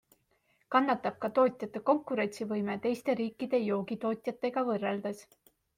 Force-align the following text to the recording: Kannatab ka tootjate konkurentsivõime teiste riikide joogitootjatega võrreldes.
Kannatab 0.75 1.19
ka 1.25 1.29
tootjate 1.35 1.83
konkurentsivõime 1.91 2.79
teiste 2.89 3.19
riikide 3.23 3.65
joogitootjatega 3.69 4.71
võrreldes. 4.73 5.27